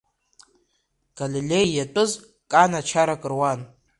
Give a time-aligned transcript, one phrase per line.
[1.17, 2.11] Галилеи иатәыз
[2.51, 3.59] Кана чарак руан.